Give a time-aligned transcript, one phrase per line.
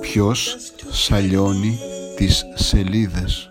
[0.00, 0.56] Ποιος
[0.90, 1.78] σαλιώνει
[2.16, 3.50] τις σελίδες;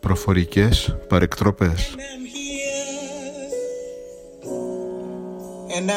[0.00, 1.94] Προφορικές παρεκτροπές.
[5.78, 5.90] And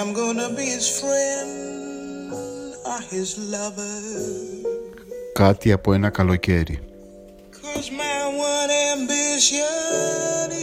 [5.39, 6.79] Κάτι από ένα καλοκαίρι
[7.52, 8.16] Cause my
[8.55, 10.59] one ambition is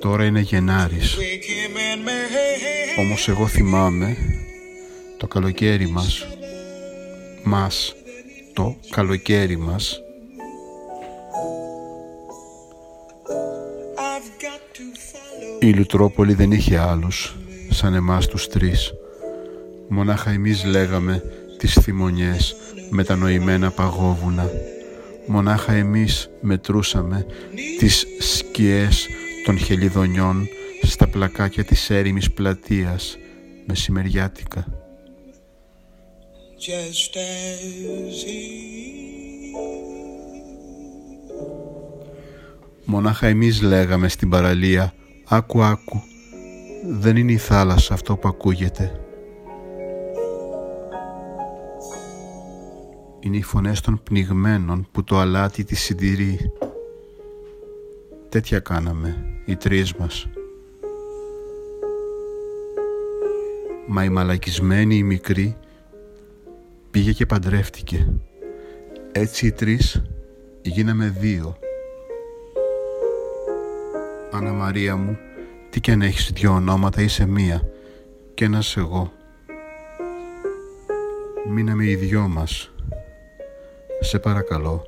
[0.00, 4.16] Τώρα είναι Γενάρης take him and marry Όμως εγώ θυμάμαι
[5.16, 6.26] το καλοκαίρι μας
[7.44, 7.94] Μας
[8.54, 10.00] Το καλοκαίρι μας
[13.96, 15.64] I've got to follow.
[15.64, 17.36] Η Λουτρόπολη δεν είχε άλλους
[17.70, 18.92] σαν εμάς τους τρεις.
[19.92, 21.22] Μονάχα εμείς λέγαμε
[21.58, 22.54] τις θυμονιές
[22.90, 24.50] με τα νοημένα παγόβουνα.
[25.26, 27.26] Μονάχα εμείς μετρούσαμε
[27.78, 29.08] τις σκιές
[29.44, 30.48] των χελιδονιών
[30.82, 33.16] στα πλακάκια της έρημης πλατείας
[33.66, 34.66] μεσημεριάτικα.
[36.66, 38.60] Just as he
[42.84, 44.92] Μονάχα εμείς λέγαμε στην παραλία
[45.24, 46.02] «Άκου, άκου,
[46.88, 49.09] δεν είναι η θάλασσα αυτό που ακούγεται».
[53.20, 56.52] Είναι οι φωνές των πνιγμένων που το αλάτι τη συντηρεί.
[58.28, 60.28] Τέτοια κάναμε, οι τρεις μας.
[63.86, 65.56] Μα η μαλακισμένη η μικρή
[66.90, 68.12] πήγε και παντρεύτηκε.
[69.12, 70.02] Έτσι οι τρεις
[70.62, 71.56] γίναμε δύο.
[74.32, 75.18] Άννα Μαρία μου,
[75.70, 77.68] τι κι αν έχεις δυο ονόματα είσαι μία
[78.34, 79.12] και ένας εγώ.
[81.48, 82.72] Μείναμε οι δυο μας.
[84.10, 84.84] Σε παρακαλώ,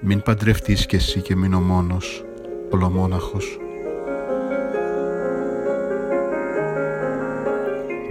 [0.00, 2.24] μην παντρευτείς κι εσύ και μείνω μόνος,
[2.70, 3.58] ολομόναχος.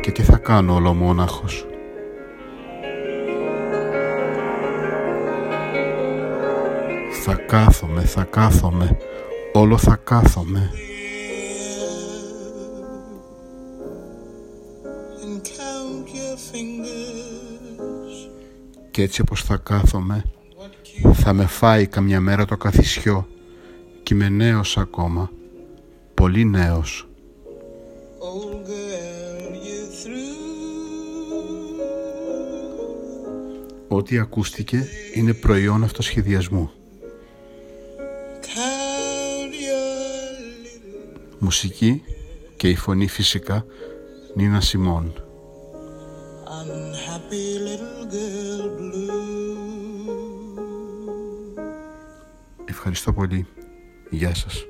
[0.01, 1.67] Και τι θα κάνω ολομόναχος;
[7.23, 8.97] Θα κάθομαι, θα κάθομαι,
[9.53, 10.71] όλο θα κάθομαι.
[15.23, 17.54] and count your fingers.
[18.95, 20.23] Και έτσι όπως θα κάθομαι,
[20.57, 23.27] What cute θα με φάει καμιά μέρα το καθισιό
[24.03, 25.31] κι είμαι νέος ακόμα,
[26.13, 27.07] πολύ νέος.
[28.19, 30.37] old girl you're through.
[33.87, 36.71] Ό,τι ακούστηκε είναι προϊόν αυτοσχεδιασμού.
[38.41, 42.03] Count your little Μουσική
[42.55, 43.65] και η φωνή φυσικά
[44.35, 45.24] Νίνα Σιμών.
[46.47, 49.65] Unhappy little girl blue.
[52.65, 53.47] Ευχαριστώ πολύ.
[54.09, 54.65] Γεια σας.